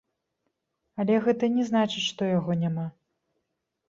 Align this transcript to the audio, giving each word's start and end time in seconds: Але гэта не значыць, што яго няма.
Але 1.03 1.17
гэта 1.27 1.49
не 1.57 1.63
значыць, 1.67 2.05
што 2.11 2.21
яго 2.37 2.57
няма. 2.63 2.87